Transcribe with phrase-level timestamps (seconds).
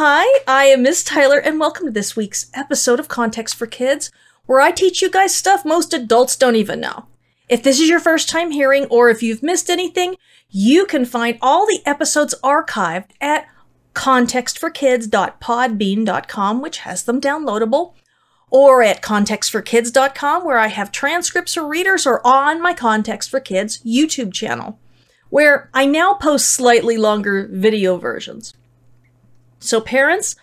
[0.00, 4.12] Hi, I am Miss Tyler, and welcome to this week's episode of Context for Kids,
[4.46, 7.06] where I teach you guys stuff most adults don't even know.
[7.48, 10.14] If this is your first time hearing, or if you've missed anything,
[10.48, 13.48] you can find all the episodes archived at
[13.94, 17.94] contextforkids.podbean.com, which has them downloadable,
[18.50, 23.82] or at contextforkids.com, where I have transcripts for readers, or on my Context for Kids
[23.84, 24.78] YouTube channel,
[25.28, 28.54] where I now post slightly longer video versions.
[29.58, 30.36] So, parents,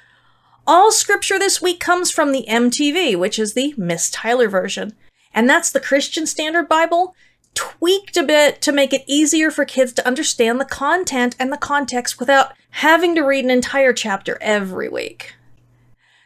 [0.68, 4.94] all scripture this week comes from the MTV, which is the Miss Tyler version.
[5.34, 7.16] And that's the Christian Standard Bible,
[7.54, 11.58] tweaked a bit to make it easier for kids to understand the content and the
[11.58, 15.36] context without having to read an entire chapter every week.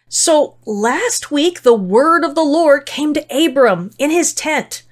[0.07, 4.83] So, last week, the word of the Lord came to Abram in his tent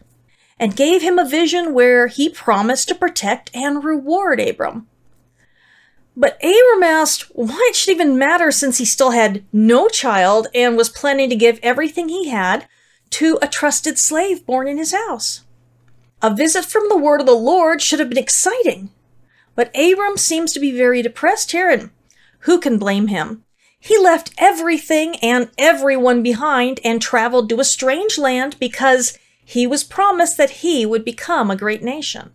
[0.59, 4.87] and gave him a vision where he promised to protect and reward Abram.
[6.19, 10.75] But Abram asked why it should even matter since he still had no child and
[10.75, 12.67] was planning to give everything he had
[13.11, 15.41] to a trusted slave born in his house.
[16.23, 18.89] A visit from the word of the Lord should have been exciting.
[19.53, 21.91] But Abram seems to be very depressed here, and
[22.39, 23.43] who can blame him?
[23.79, 29.83] He left everything and everyone behind and traveled to a strange land because he was
[29.83, 32.31] promised that he would become a great nation.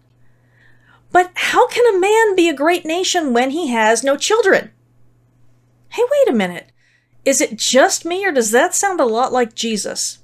[1.12, 4.70] But how can a man be a great nation when he has no children?
[5.90, 6.72] Hey, wait a minute.
[7.24, 10.20] Is it just me, or does that sound a lot like Jesus?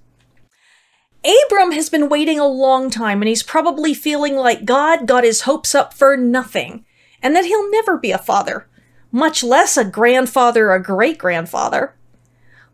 [1.23, 5.43] Abram has been waiting a long time, and he's probably feeling like God got his
[5.43, 6.87] hopes up for nothing,
[7.23, 8.67] and that he'll never be a father,
[9.13, 11.95] much less a grandfather or great grandfather.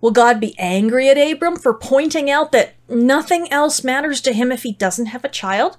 [0.01, 4.53] Will God be angry at Abram for pointing out that nothing else matters to him
[4.53, 5.79] if he doesn't have a child?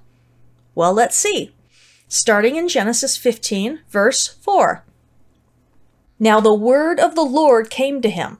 [0.74, 1.55] Well, let's see
[2.08, 4.84] starting in Genesis 15, verse 4.
[6.18, 8.38] Now the word of the Lord came to him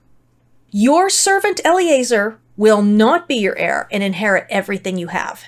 [0.71, 5.45] Your servant Eliezer will not be your heir and inherit everything you have.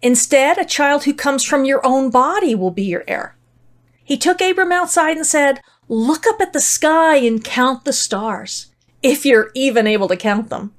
[0.00, 3.36] Instead, a child who comes from your own body will be your heir.
[4.02, 8.72] He took Abram outside and said, Look up at the sky and count the stars,
[9.02, 10.72] if you're even able to count them.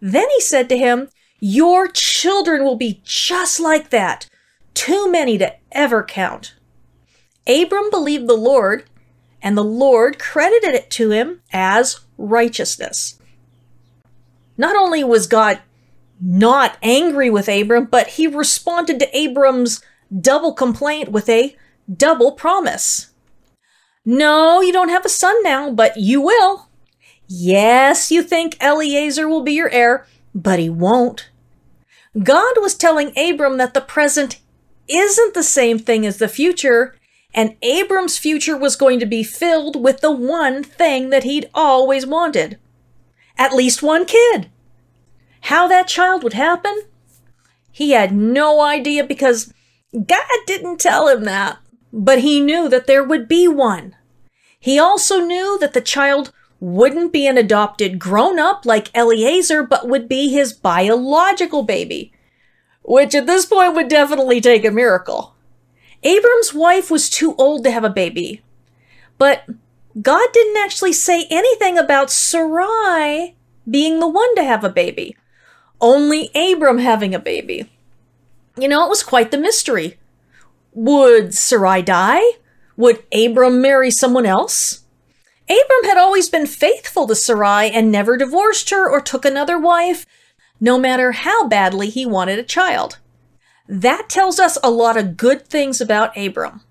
[0.00, 1.08] Then he said to him,
[1.40, 4.28] Your children will be just like that,
[4.74, 6.54] too many to ever count.
[7.46, 8.84] Abram believed the Lord,
[9.42, 13.18] and the Lord credited it to him as righteousness.
[14.56, 15.60] Not only was God
[16.20, 19.82] not angry with Abram, but he responded to Abram's
[20.20, 21.56] double complaint with a
[21.92, 23.10] double promise.
[24.04, 26.68] No, you don't have a son now, but you will.
[27.26, 31.30] Yes, you think Eliezer will be your heir, but he won't.
[32.22, 34.38] God was telling Abram that the present
[34.88, 36.96] isn't the same thing as the future,
[37.34, 42.06] and Abram's future was going to be filled with the one thing that he'd always
[42.06, 42.58] wanted
[43.36, 44.50] at least one kid.
[45.42, 46.82] How that child would happen?
[47.70, 49.52] He had no idea because
[49.92, 51.58] God didn't tell him that,
[51.92, 53.96] but he knew that there would be one.
[54.58, 59.88] He also knew that the child wouldn't be an adopted grown up like Eliezer, but
[59.88, 62.13] would be his biological baby
[62.84, 65.34] which at this point would definitely take a miracle.
[66.02, 68.42] Abram's wife was too old to have a baby,
[69.18, 69.44] but
[70.00, 73.34] God didn't actually say anything about Sarai
[73.68, 75.16] being the one to have a baby,
[75.80, 77.70] only Abram having a baby.
[78.58, 79.98] You know, it was quite the mystery.
[80.72, 82.22] Would Sarai die?
[82.76, 84.84] Would Abram marry someone else?
[85.48, 90.06] Abram had always been faithful to Sarai and never divorced her or took another wife,
[90.64, 92.98] no matter how badly he wanted a child.
[93.68, 96.62] That tells us a lot of good things about Abram.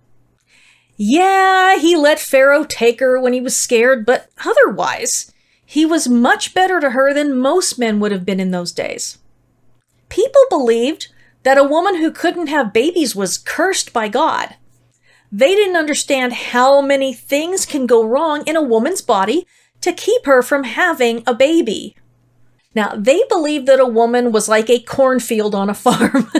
[0.97, 5.31] Yeah, he let Pharaoh take her when he was scared, but otherwise,
[5.63, 9.19] he was much better to her than most men would have been in those days.
[10.09, 11.09] People believed
[11.43, 14.55] that a woman who couldn't have babies was cursed by God.
[15.31, 19.45] They didn't understand how many things can go wrong in a woman's body
[19.81, 21.95] to keep her from having a baby.
[22.75, 26.31] Now, they believed that a woman was like a cornfield on a farm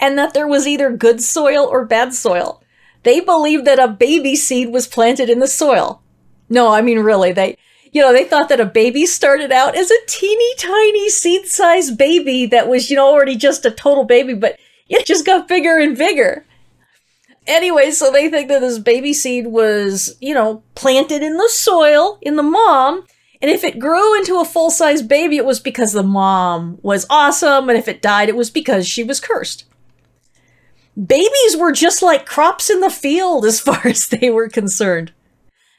[0.00, 2.62] and that there was either good soil or bad soil.
[3.02, 6.02] They believed that a baby seed was planted in the soil.
[6.48, 7.56] No, I mean, really, they,
[7.92, 11.96] you know, they thought that a baby started out as a teeny tiny seed sized
[11.96, 15.78] baby that was, you know, already just a total baby, but it just got bigger
[15.78, 16.44] and bigger.
[17.46, 22.18] Anyway, so they think that this baby seed was, you know, planted in the soil
[22.22, 23.06] in the mom,
[23.44, 27.04] and if it grew into a full size baby, it was because the mom was
[27.10, 27.68] awesome.
[27.68, 29.66] And if it died, it was because she was cursed.
[30.96, 35.12] Babies were just like crops in the field as far as they were concerned.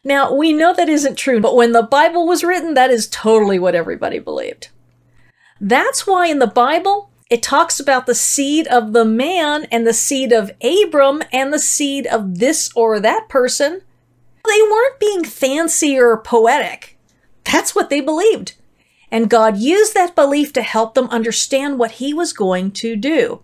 [0.03, 3.57] Now, we know that isn't true, but when the Bible was written, that is totally
[3.57, 4.69] what everybody believed.
[5.59, 9.93] That's why in the Bible, it talks about the seed of the man and the
[9.93, 13.81] seed of Abram and the seed of this or that person.
[14.47, 16.94] They weren't being fancy or poetic.
[17.45, 18.53] That's what they believed.
[19.11, 23.41] And God used that belief to help them understand what he was going to do,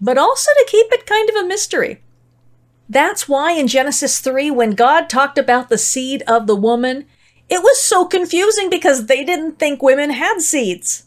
[0.00, 2.02] but also to keep it kind of a mystery.
[2.88, 7.06] That's why in Genesis 3, when God talked about the seed of the woman,
[7.48, 11.04] it was so confusing because they didn't think women had seeds.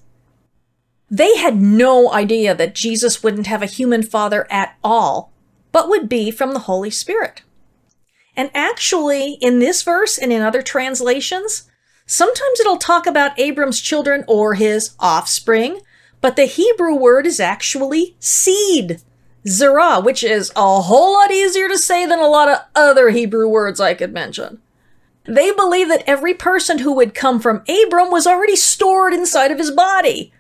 [1.10, 5.32] They had no idea that Jesus wouldn't have a human father at all,
[5.72, 7.44] but would be from the Holy Spirit.
[8.36, 11.70] And actually, in this verse and in other translations,
[12.06, 15.82] sometimes it'll talk about Abram's children or his offspring,
[16.22, 19.02] but the Hebrew word is actually seed.
[19.48, 23.48] Zerah, which is a whole lot easier to say than a lot of other Hebrew
[23.48, 24.62] words I could mention.
[25.26, 29.58] They believe that every person who would come from Abram was already stored inside of
[29.58, 30.32] his body.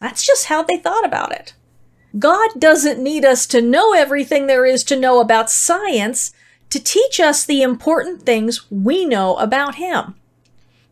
[0.00, 1.54] That's just how they thought about it.
[2.18, 6.32] God doesn't need us to know everything there is to know about science
[6.72, 10.14] to teach us the important things we know about Him.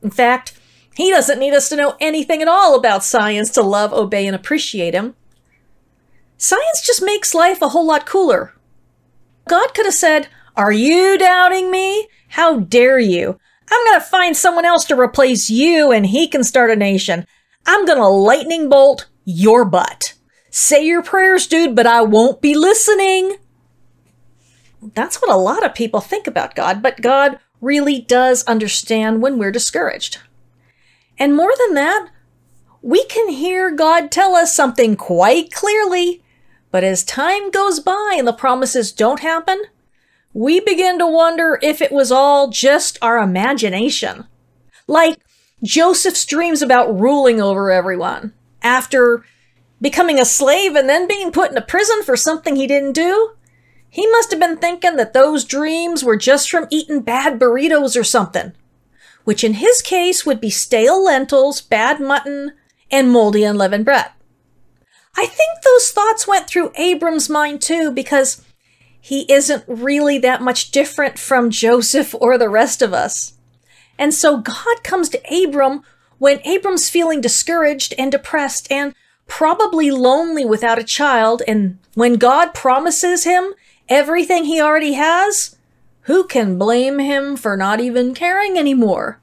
[0.03, 0.59] In fact,
[0.97, 4.37] He doesn't need us to know anything at all about science to love, obey, and
[4.37, 5.15] appreciate Him.
[6.37, 8.55] Science just makes life a whole lot cooler.
[9.49, 12.09] God could have said, Are you doubting me?
[12.29, 13.39] How dare you?
[13.71, 17.27] I'm going to find someone else to replace you and he can start a nation.
[17.67, 20.15] I'm going to lightning bolt your butt.
[20.51, 23.37] Say your prayers, dude, but I won't be listening.
[24.95, 29.39] That's what a lot of people think about God, but God really does understand when
[29.39, 30.19] we're discouraged.
[31.19, 32.09] And more than that,
[32.83, 36.23] we can hear God tell us something quite clearly
[36.71, 39.63] but as time goes by and the promises don't happen,
[40.33, 44.27] we begin to wonder if it was all just our imagination.
[44.87, 45.19] Like
[45.63, 48.33] Joseph's dreams about ruling over everyone
[48.63, 49.25] after
[49.81, 53.33] becoming a slave and then being put into prison for something he didn't do.
[53.91, 58.05] He must have been thinking that those dreams were just from eating bad burritos or
[58.05, 58.53] something,
[59.25, 62.53] which in his case would be stale lentils, bad mutton,
[62.91, 64.07] and moldy unleavened bread.
[65.17, 68.45] I think those thoughts went through Abram's mind too, because
[69.01, 73.35] he isn't really that much different from Joseph or the rest of us.
[73.99, 75.83] And so God comes to Abram
[76.19, 78.95] when Abram's feeling discouraged and depressed and
[79.27, 81.43] probably lonely without a child.
[81.49, 83.55] And when God promises him
[83.91, 85.57] everything he already has,
[86.03, 89.21] who can blame him for not even caring anymore?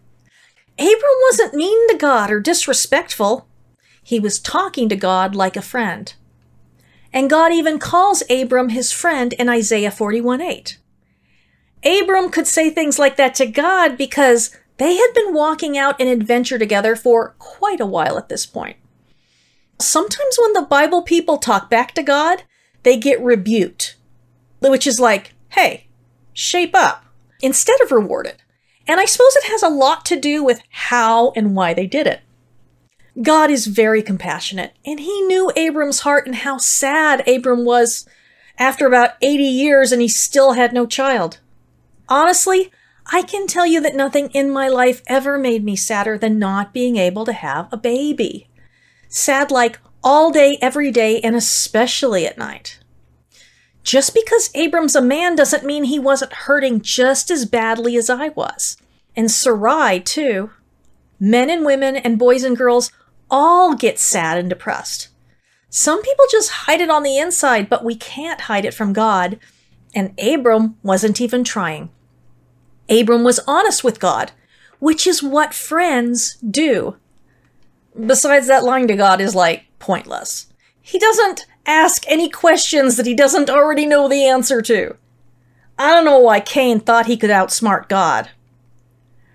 [0.77, 3.47] Abram wasn't mean to God or disrespectful.
[4.03, 6.13] He was talking to God like a friend.
[7.11, 10.77] And God even calls Abram his friend in Isaiah 41 8.
[11.83, 16.07] Abram could say things like that to God because they had been walking out an
[16.07, 18.77] adventure together for quite a while at this point.
[19.79, 22.43] Sometimes when the Bible people talk back to God,
[22.83, 23.96] they get rebuked,
[24.59, 25.87] which is like, hey,
[26.33, 27.05] shape up,
[27.41, 28.35] instead of rewarded.
[28.87, 32.07] And I suppose it has a lot to do with how and why they did
[32.07, 32.21] it.
[33.21, 38.07] God is very compassionate, and he knew Abram's heart and how sad Abram was
[38.59, 41.39] after about 80 years and he still had no child.
[42.09, 42.71] Honestly,
[43.11, 46.73] I can tell you that nothing in my life ever made me sadder than not
[46.73, 48.49] being able to have a baby.
[49.07, 52.79] Sad like all day, every day, and especially at night.
[53.87, 58.27] Just because Abram's a man doesn't mean he wasn't hurting just as badly as I
[58.27, 58.75] was.
[59.15, 60.49] And Sarai, too.
[61.21, 62.91] Men and women and boys and girls
[63.31, 65.07] all get sad and depressed.
[65.69, 69.39] Some people just hide it on the inside, but we can't hide it from God.
[69.95, 71.89] And Abram wasn't even trying.
[72.89, 74.33] Abram was honest with God,
[74.79, 76.97] which is what friends do.
[77.97, 80.47] Besides, that lying to God is like pointless.
[80.81, 84.95] He doesn't ask any questions that he doesn't already know the answer to.
[85.77, 88.29] I don't know why Cain thought he could outsmart God.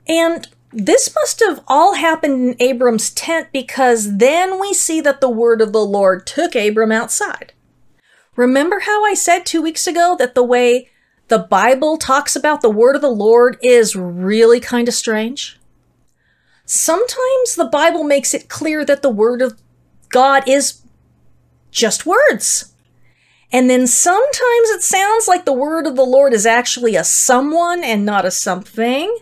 [0.09, 5.29] And this must have all happened in Abram's tent because then we see that the
[5.29, 7.53] word of the Lord took Abram outside.
[8.35, 10.89] Remember how I said two weeks ago that the way
[11.29, 15.61] the Bible talks about the word of the Lord is really kind of strange?
[16.65, 19.61] Sometimes the Bible makes it clear that the word of
[20.09, 20.82] God is
[21.73, 22.73] just words.
[23.50, 27.83] And then sometimes it sounds like the word of the Lord is actually a someone
[27.83, 29.19] and not a something.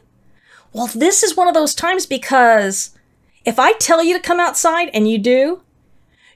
[0.72, 2.96] Well, this is one of those times because
[3.44, 5.62] if I tell you to come outside and you do,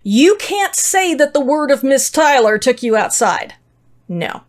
[0.02, 3.54] you can't say that the word of Miss Tyler took you outside.
[4.09, 4.42] No.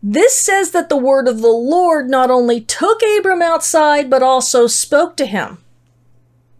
[0.00, 4.68] This says that the word of the Lord not only took Abram outside, but also
[4.68, 5.58] spoke to him.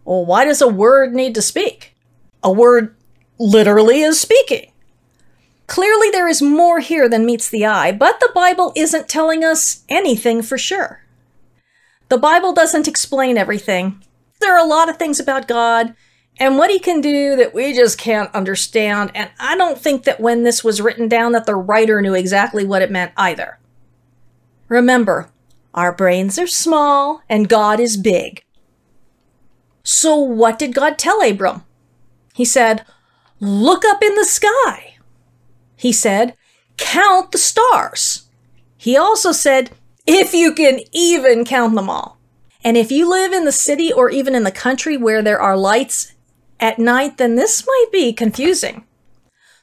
[0.04, 1.94] Well, why does a word need to speak?
[2.42, 2.96] A word
[3.38, 4.72] literally is speaking.
[5.66, 9.84] Clearly, there is more here than meets the eye, but the Bible isn't telling us
[9.88, 11.02] anything for sure.
[12.08, 14.02] The Bible doesn't explain everything.
[14.40, 15.94] There are a lot of things about God
[16.38, 20.20] and what he can do that we just can't understand, and I don't think that
[20.20, 23.58] when this was written down that the writer knew exactly what it meant either.
[24.68, 25.30] Remember,
[25.74, 28.44] our brains are small and God is big.
[29.82, 31.64] So, what did God tell Abram?
[32.34, 32.84] He said,
[33.40, 34.96] Look up in the sky.
[35.76, 36.36] He said,
[36.76, 38.28] Count the stars.
[38.76, 39.70] He also said,
[40.06, 42.18] If you can even count them all.
[42.64, 45.56] And if you live in the city or even in the country where there are
[45.56, 46.14] lights
[46.58, 48.84] at night, then this might be confusing.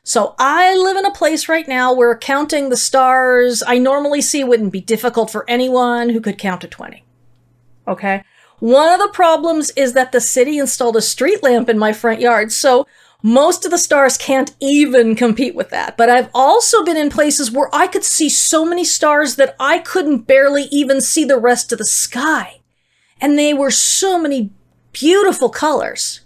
[0.03, 4.43] So I live in a place right now where counting the stars I normally see
[4.43, 7.03] wouldn't be difficult for anyone who could count to 20.
[7.87, 8.23] Okay?
[8.59, 12.21] One of the problems is that the city installed a street lamp in my front
[12.21, 12.87] yard, so
[13.25, 15.97] most of the stars can't even compete with that.
[15.97, 19.79] But I've also been in places where I could see so many stars that I
[19.79, 22.61] couldn't barely even see the rest of the sky.
[23.19, 24.51] And they were so many
[24.91, 26.21] beautiful colors.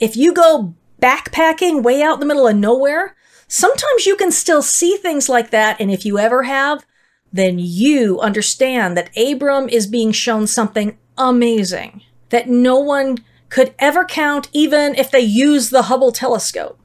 [0.00, 3.14] If you go backpacking way out in the middle of nowhere,
[3.46, 5.80] sometimes you can still see things like that.
[5.80, 6.84] And if you ever have,
[7.32, 13.18] then you understand that Abram is being shown something amazing that no one
[13.48, 16.78] could ever count, even if they use the Hubble telescope.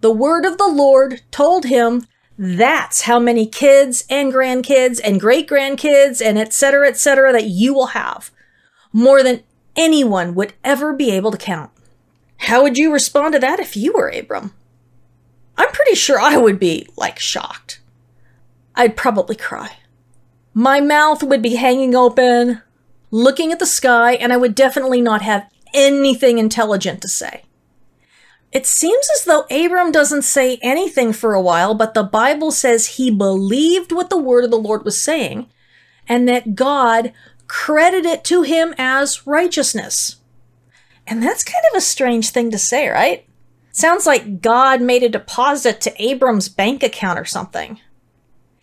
[0.00, 2.06] The word of the Lord told him
[2.38, 6.88] that's how many kids and grandkids and great grandkids and etc.
[6.88, 7.32] etc.
[7.32, 8.30] that you will have.
[8.92, 9.42] More than
[9.76, 11.70] anyone would ever be able to count.
[12.38, 14.52] How would you respond to that if you were Abram?
[15.56, 17.80] I'm pretty sure I would be, like, shocked.
[18.76, 19.78] I'd probably cry.
[20.54, 22.62] My mouth would be hanging open,
[23.10, 27.42] looking at the sky, and I would definitely not have anything intelligent to say.
[28.50, 32.86] It seems as though Abram doesn't say anything for a while, but the Bible says
[32.86, 35.50] he believed what the word of the Lord was saying,
[36.08, 37.12] and that God
[37.46, 40.16] credited it to him as righteousness.
[41.06, 43.26] And that's kind of a strange thing to say, right?
[43.72, 47.80] Sounds like God made a deposit to Abram's bank account or something.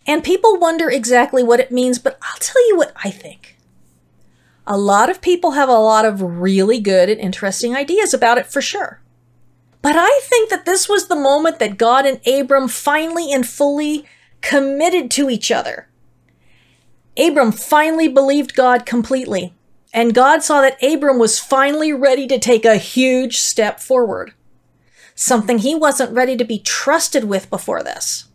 [0.08, 3.55] And people wonder exactly what it means, but I'll tell you what I think.
[4.68, 8.48] A lot of people have a lot of really good and interesting ideas about it
[8.48, 9.02] for sure.
[9.82, 14.06] But I think that this was the moment that God and Abram finally and fully
[14.42, 15.88] committed to each other.
[17.18, 19.54] Abram finally believed God completely
[19.96, 24.34] and God saw that Abram was finally ready to take a huge step forward,
[25.16, 28.26] something he wasn't ready to be trusted with before this.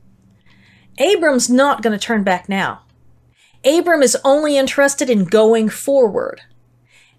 [0.96, 2.80] Abram's not going to turn back now.
[3.64, 6.40] Abram is only interested in going forward.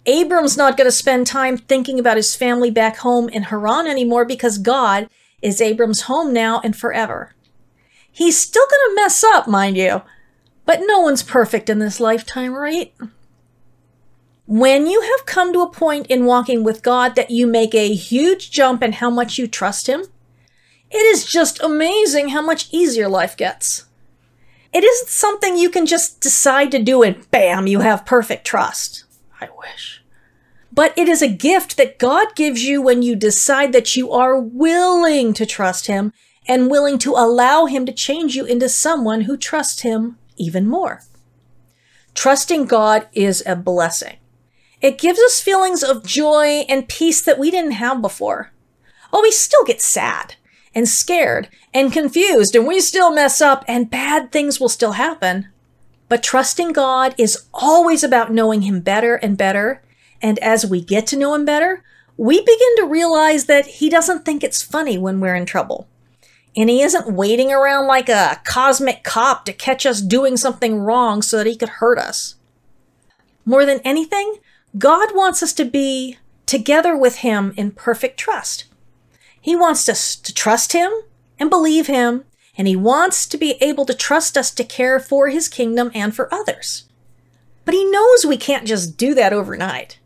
[0.05, 4.25] Abram's not going to spend time thinking about his family back home in Haran anymore
[4.25, 5.07] because God
[5.41, 7.35] is Abram's home now and forever.
[8.11, 10.01] He's still going to mess up, mind you,
[10.65, 12.93] but no one's perfect in this lifetime, right?
[14.47, 17.93] When you have come to a point in walking with God that you make a
[17.93, 20.03] huge jump in how much you trust Him,
[20.89, 23.85] it is just amazing how much easier life gets.
[24.73, 29.03] It isn't something you can just decide to do and bam, you have perfect trust.
[29.39, 30.01] I wish.
[30.71, 34.39] But it is a gift that God gives you when you decide that you are
[34.39, 36.13] willing to trust Him
[36.47, 41.03] and willing to allow Him to change you into someone who trusts Him even more.
[42.13, 44.17] Trusting God is a blessing.
[44.81, 48.51] It gives us feelings of joy and peace that we didn't have before.
[49.11, 50.35] Oh, we still get sad
[50.73, 55.49] and scared and confused, and we still mess up, and bad things will still happen.
[56.09, 59.81] But trusting God is always about knowing Him better and better.
[60.21, 61.83] And as we get to know Him better,
[62.17, 65.87] we begin to realize that He doesn't think it's funny when we're in trouble.
[66.55, 71.21] And He isn't waiting around like a cosmic cop to catch us doing something wrong
[71.21, 72.35] so that He could hurt us.
[73.45, 74.35] More than anything,
[74.77, 78.65] God wants us to be together with Him in perfect trust.
[79.41, 80.91] He wants us to trust Him
[81.37, 82.23] and believe Him,
[82.57, 86.15] and He wants to be able to trust us to care for His kingdom and
[86.15, 86.85] for others.
[87.65, 89.99] But He knows we can't just do that overnight.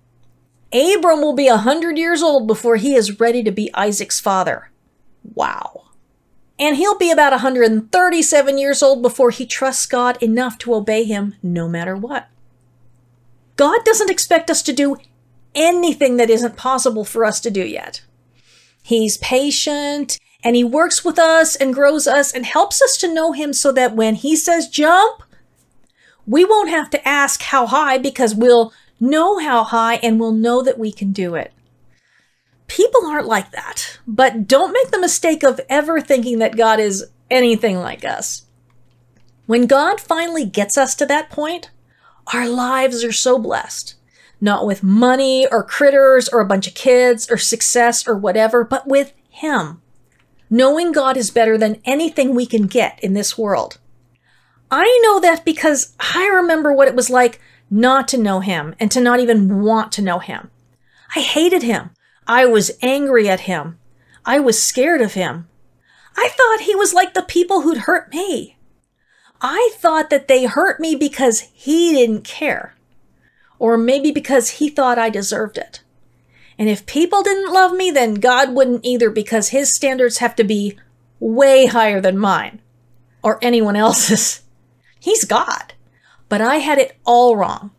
[0.75, 4.71] Abram will be a hundred years old before he is ready to be Isaac's father.
[5.33, 5.85] Wow.
[6.59, 11.35] And he'll be about 137 years old before he trusts God enough to obey him
[11.41, 12.27] no matter what.
[13.55, 14.97] God doesn't expect us to do
[15.53, 18.01] anything that isn't possible for us to do yet.
[18.85, 23.31] He's patient And He works with us and grows us and helps us to know
[23.31, 25.23] Him so that when He says jump,
[26.27, 30.61] we won't have to ask how high because we'll know how high and we'll know
[30.61, 31.51] that we can do it.
[32.67, 37.05] People aren't like that, but don't make the mistake of ever thinking that God is
[37.31, 38.43] anything like us.
[39.47, 41.71] When God finally gets us to that point,
[42.33, 43.95] our lives are so blessed.
[44.45, 48.85] Not with money or critters or a bunch of kids or success or whatever, but
[48.85, 49.81] with Him.
[50.51, 53.79] Knowing God is better than anything we can get in this world.
[54.69, 58.91] I know that because I remember what it was like not to know Him and
[58.91, 60.51] to not even want to know Him.
[61.15, 61.89] I hated Him.
[62.27, 63.79] I was angry at Him.
[64.27, 65.47] I was scared of Him.
[66.15, 68.57] I thought He was like the people who'd hurt me.
[69.41, 72.74] I thought that they hurt me because He didn't care
[73.59, 75.81] or maybe because he thought I deserved it.
[76.57, 80.43] And if people didn't love me, then God wouldn't either because his standards have to
[80.43, 80.77] be
[81.19, 82.61] way higher than mine
[83.21, 84.41] or anyone else's.
[84.99, 85.73] He's God.
[86.29, 87.71] But I had it all wrong.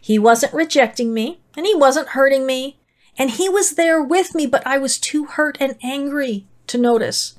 [0.00, 2.78] He wasn't rejecting me and he wasn't hurting me
[3.18, 7.38] and he was there with me, but I was too hurt and angry to notice.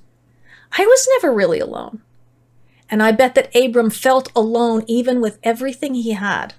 [0.78, 2.02] I was never really alone.
[2.90, 6.54] And I bet that Abram felt alone even with everything he had.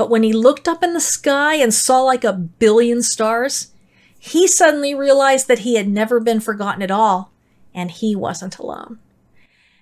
[0.00, 3.74] But when he looked up in the sky and saw like a billion stars,
[4.18, 7.32] he suddenly realized that he had never been forgotten at all,
[7.74, 8.98] and he wasn't alone.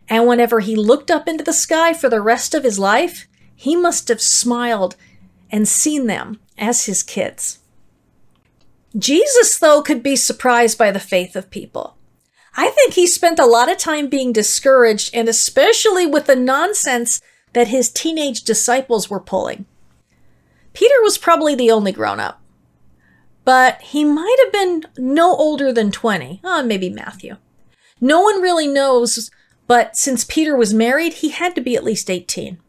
[0.09, 3.77] And whenever he looked up into the sky for the rest of his life, he
[3.77, 4.97] must have smiled
[5.53, 7.61] and seen them as his kids.
[8.99, 11.97] Jesus, though, could be surprised by the faith of people.
[12.57, 17.21] I think he spent a lot of time being discouraged, and especially with the nonsense
[17.53, 19.65] that his teenage disciples were pulling.
[20.79, 22.41] Peter was probably the only grown up,
[23.45, 26.41] but he might have been no older than 20.
[26.45, 27.37] Oh, maybe Matthew.
[28.01, 29.29] No one really knows,
[29.67, 32.61] but since Peter was married, he had to be at least 18.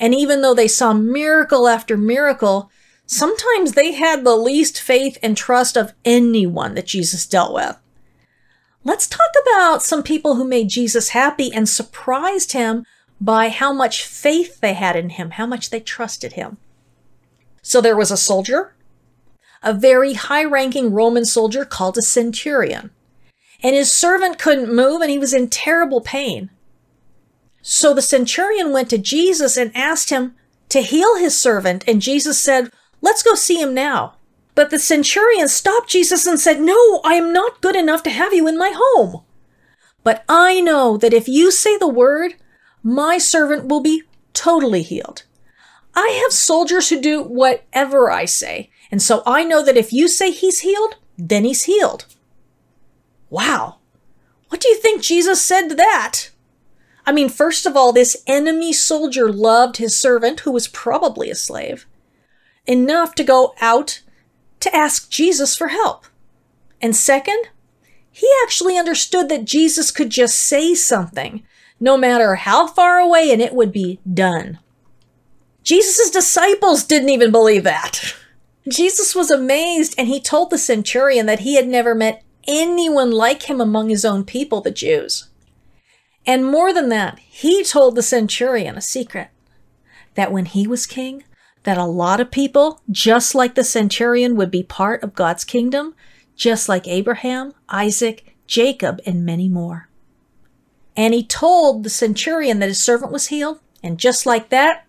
[0.00, 2.68] And even though they saw miracle after miracle,
[3.06, 7.76] sometimes they had the least faith and trust of anyone that Jesus dealt with.
[8.82, 12.84] Let's talk about some people who made Jesus happy and surprised him
[13.20, 16.56] by how much faith they had in him, how much they trusted him.
[17.62, 18.74] So there was a soldier,
[19.62, 22.90] a very high ranking Roman soldier called a centurion.
[23.62, 26.50] And his servant couldn't move and he was in terrible pain.
[27.62, 30.34] So the centurion went to Jesus and asked him
[30.70, 31.84] to heal his servant.
[31.86, 32.70] And Jesus said,
[33.02, 34.14] Let's go see him now.
[34.54, 38.32] But the centurion stopped Jesus and said, No, I am not good enough to have
[38.32, 39.22] you in my home.
[40.02, 42.34] But I know that if you say the word,
[42.82, 45.24] my servant will be totally healed.
[45.94, 48.70] I have soldiers who do whatever I say.
[48.90, 52.06] And so I know that if you say he's healed, then he's healed.
[53.28, 53.76] Wow.
[54.48, 56.30] What do you think Jesus said to that?
[57.06, 61.34] I mean, first of all, this enemy soldier loved his servant, who was probably a
[61.34, 61.86] slave,
[62.66, 64.02] enough to go out
[64.60, 66.06] to ask Jesus for help.
[66.80, 67.48] And second,
[68.10, 71.42] he actually understood that Jesus could just say something,
[71.78, 74.58] no matter how far away, and it would be done.
[75.70, 78.16] Jesus' disciples didn't even believe that.
[78.68, 83.48] Jesus was amazed and he told the centurion that he had never met anyone like
[83.48, 85.28] him among his own people, the Jews.
[86.26, 89.28] And more than that, he told the centurion a secret
[90.16, 91.22] that when he was king,
[91.62, 95.94] that a lot of people, just like the centurion, would be part of God's kingdom,
[96.34, 99.88] just like Abraham, Isaac, Jacob, and many more.
[100.96, 104.84] And he told the centurion that his servant was healed, and just like that,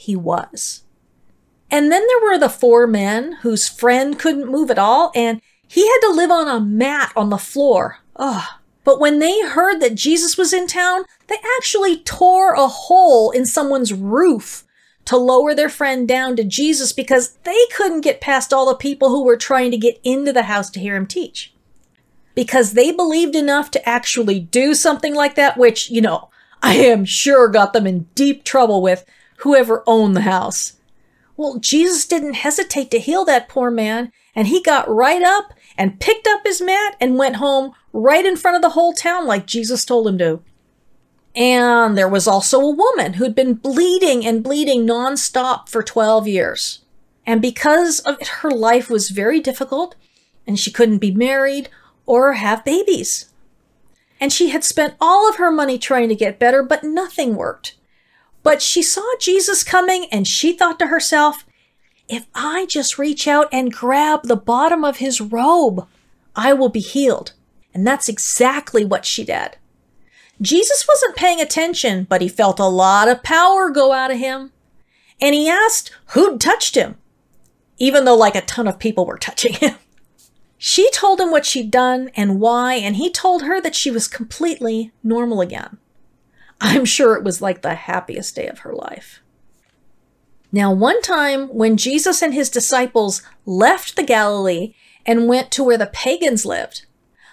[0.00, 0.82] he was.
[1.70, 5.86] And then there were the four men whose friend couldn't move at all, and he
[5.86, 7.98] had to live on a mat on the floor.
[8.16, 8.48] Ugh.
[8.82, 13.44] But when they heard that Jesus was in town, they actually tore a hole in
[13.44, 14.64] someone's roof
[15.04, 19.10] to lower their friend down to Jesus because they couldn't get past all the people
[19.10, 21.54] who were trying to get into the house to hear him teach.
[22.34, 26.30] Because they believed enough to actually do something like that, which, you know,
[26.62, 29.04] I am sure got them in deep trouble with
[29.40, 30.74] whoever owned the house.
[31.36, 36.00] Well, Jesus didn't hesitate to heal that poor man, and he got right up and
[36.00, 39.46] picked up his mat and went home right in front of the whole town like
[39.46, 40.42] Jesus told him to.
[41.34, 46.80] And there was also a woman who'd been bleeding and bleeding nonstop for 12 years.
[47.24, 49.94] And because of it, her life was very difficult,
[50.46, 51.68] and she couldn't be married
[52.04, 53.26] or have babies.
[54.20, 57.76] And she had spent all of her money trying to get better, but nothing worked.
[58.42, 61.44] But she saw Jesus coming and she thought to herself,
[62.08, 65.86] if I just reach out and grab the bottom of his robe,
[66.34, 67.32] I will be healed.
[67.72, 69.56] And that's exactly what she did.
[70.42, 74.52] Jesus wasn't paying attention, but he felt a lot of power go out of him.
[75.20, 76.96] And he asked who'd touched him,
[77.78, 79.76] even though like a ton of people were touching him.
[80.58, 84.08] She told him what she'd done and why, and he told her that she was
[84.08, 85.78] completely normal again.
[86.60, 89.22] I'm sure it was like the happiest day of her life.
[90.52, 94.74] Now, one time when Jesus and his disciples left the Galilee
[95.06, 96.86] and went to where the pagans lived,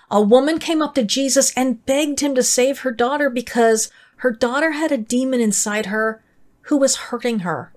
[0.10, 4.32] a woman came up to Jesus and begged him to save her daughter because her
[4.32, 6.24] daughter had a demon inside her
[6.62, 7.74] who was hurting her.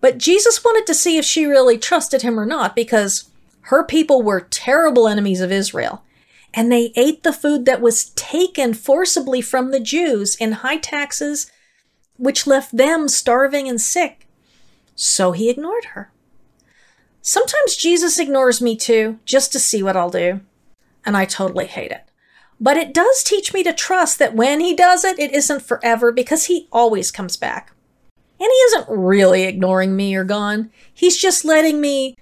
[0.00, 3.30] But Jesus wanted to see if she really trusted him or not because
[3.62, 6.02] her people were terrible enemies of Israel
[6.52, 11.50] and they ate the food that was taken forcibly from the Jews in high taxes,
[12.16, 14.26] which left them starving and sick.
[14.94, 16.10] So he ignored her.
[17.22, 20.40] Sometimes Jesus ignores me too, just to see what I'll do.
[21.04, 22.04] And I totally hate it.
[22.58, 26.12] But it does teach me to trust that when he does it, it isn't forever
[26.12, 27.72] because he always comes back.
[28.38, 30.70] And he isn't really ignoring me or gone.
[30.92, 32.16] He's just letting me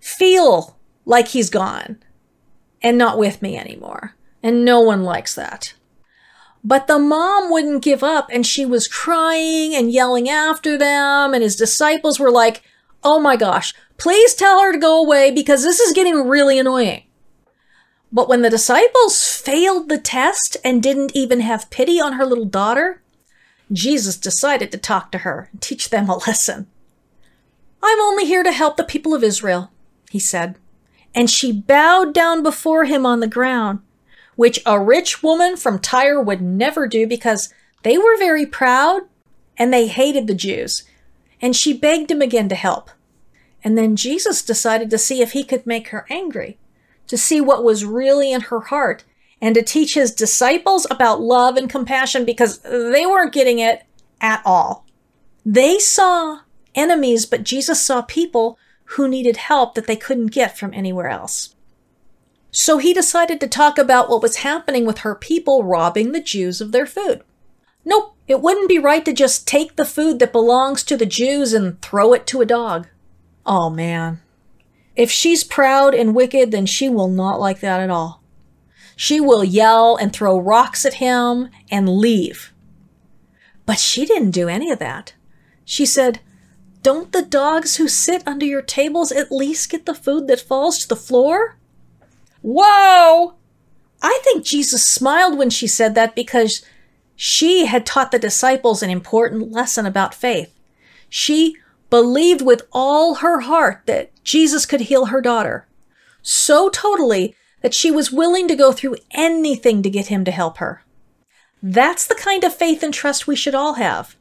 [0.00, 1.98] feel like he's gone
[2.86, 4.14] and not with me anymore.
[4.44, 5.74] And no one likes that.
[6.62, 11.34] But the mom wouldn't give up and she was crying and yelling after them.
[11.34, 12.62] And his disciples were like,
[13.02, 17.02] Oh my gosh, please tell her to go away because this is getting really annoying.
[18.12, 22.44] But when the disciples failed the test and didn't even have pity on her little
[22.44, 23.02] daughter,
[23.72, 26.68] Jesus decided to talk to her and teach them a lesson.
[27.82, 29.72] I'm only here to help the people of Israel,
[30.08, 30.54] he said
[31.16, 33.80] and she bowed down before him on the ground,
[34.36, 37.52] which a rich woman from Tyre would never do because
[37.82, 39.02] they were very proud
[39.56, 40.82] and they hated the Jews.
[41.40, 42.90] And she begged him again to help.
[43.64, 46.58] And then Jesus decided to see if he could make her angry,
[47.06, 49.04] to see what was really in her heart,
[49.40, 53.84] and to teach his disciples about love and compassion because they weren't getting it
[54.20, 54.84] at all.
[55.46, 56.40] They saw
[56.74, 58.58] enemies, but Jesus saw people
[58.90, 61.54] who needed help that they couldn't get from anywhere else.
[62.50, 66.60] So he decided to talk about what was happening with her people robbing the Jews
[66.60, 67.22] of their food.
[67.84, 71.52] Nope, it wouldn't be right to just take the food that belongs to the Jews
[71.52, 72.88] and throw it to a dog.
[73.44, 74.20] Oh man.
[74.96, 78.22] If she's proud and wicked, then she will not like that at all.
[78.96, 82.52] She will yell and throw rocks at him and leave.
[83.66, 85.14] But she didn't do any of that.
[85.64, 86.20] She said,
[86.86, 90.78] don't the dogs who sit under your tables at least get the food that falls
[90.78, 91.56] to the floor?
[92.42, 93.34] Whoa!
[94.00, 96.64] I think Jesus smiled when she said that because
[97.16, 100.56] she had taught the disciples an important lesson about faith.
[101.08, 101.56] She
[101.90, 105.66] believed with all her heart that Jesus could heal her daughter.
[106.22, 110.58] So totally that she was willing to go through anything to get him to help
[110.58, 110.84] her.
[111.60, 114.15] That's the kind of faith and trust we should all have.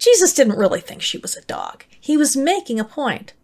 [0.00, 1.84] Jesus didn't really think she was a dog.
[2.00, 3.34] He was making a point.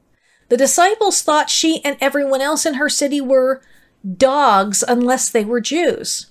[0.48, 3.62] The disciples thought she and everyone else in her city were
[4.16, 6.30] dogs unless they were Jews.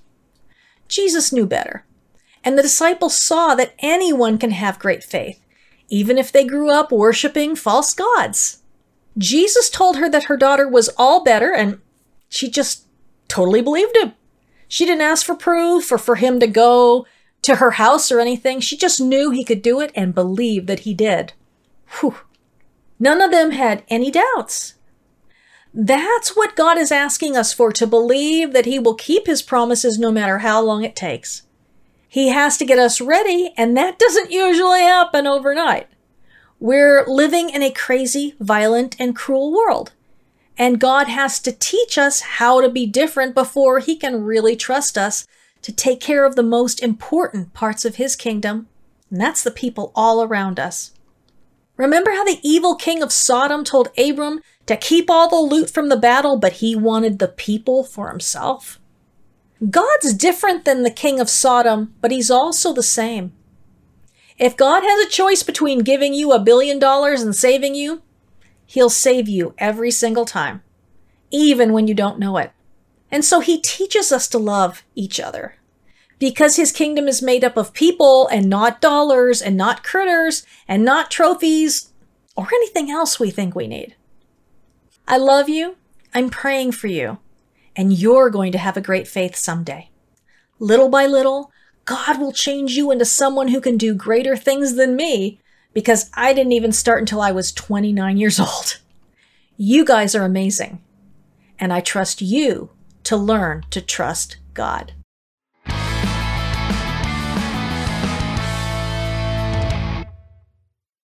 [0.88, 1.86] Jesus knew better.
[2.44, 5.46] And the disciples saw that anyone can have great faith,
[5.90, 8.64] even if they grew up worshiping false gods.
[9.18, 11.80] Jesus told her that her daughter was all better, and
[12.30, 12.86] she just
[13.28, 14.14] totally believed him.
[14.68, 17.06] She didn't ask for proof or for him to go
[17.46, 18.60] to her house or anything.
[18.60, 21.34] She just knew he could do it and believed that he did.
[22.00, 22.18] Whew.
[23.00, 24.76] None of them had any doubts.
[25.74, 30.00] That's what God is asking us for to believe that He will keep His promises
[30.00, 31.44] no matter how long it takes.
[32.08, 35.88] He has to get us ready, and that doesn't usually happen overnight.
[36.62, 39.92] We're living in a crazy, violent, and cruel world.
[40.58, 44.98] And God has to teach us how to be different before He can really trust
[44.98, 45.28] us
[45.66, 48.68] to take care of the most important parts of his kingdom,
[49.10, 50.92] and that's the people all around us.
[51.76, 55.90] Remember how the evil king of Sodom told Abram to keep all the loot from
[55.90, 58.80] the battle, but he wanted the people for himself?
[59.68, 63.34] God's different than the king of Sodom, but he's also the same.
[64.38, 68.04] If God has a choice between giving you a billion dollars and saving you,
[68.68, 70.62] he'll save you every single time,
[71.32, 72.52] even when you don't know it.
[73.16, 75.56] And so he teaches us to love each other.
[76.20, 80.84] Because his kingdom is made up of people and not dollars and not critters and
[80.84, 81.94] not trophies
[82.36, 83.96] or anything else we think we need.
[85.08, 85.78] I love you.
[86.14, 87.20] I'm praying for you.
[87.74, 89.92] And you're going to have a great faith someday.
[90.60, 91.54] Little by little,
[91.86, 95.40] God will change you into someone who can do greater things than me
[95.74, 98.82] because I didn't even start until I was 29 years old.
[99.56, 100.82] You guys are amazing.
[101.58, 102.72] And I trust you
[103.06, 104.94] to learn to trust God.